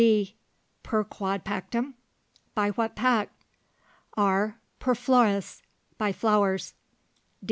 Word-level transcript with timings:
D. 0.01 0.33
Per 0.81 1.03
quod 1.03 1.43
pactum? 1.45 1.93
By 2.55 2.71
what 2.71 2.95
pact? 2.95 3.43
R. 4.17 4.57
Per 4.79 4.95
flores. 4.95 5.61
By 5.99 6.11
flowers. 6.11 6.73